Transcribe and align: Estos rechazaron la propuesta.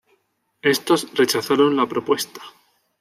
Estos 0.63 1.13
rechazaron 1.15 1.75
la 1.77 1.85
propuesta. 1.85 2.41